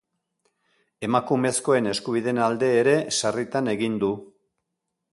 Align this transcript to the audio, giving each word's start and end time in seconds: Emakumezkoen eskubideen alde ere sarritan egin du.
Emakumezkoen 1.07 1.91
eskubideen 1.93 2.41
alde 2.49 2.73
ere 2.81 2.99
sarritan 3.21 3.73
egin 3.79 4.03
du. 4.07 4.15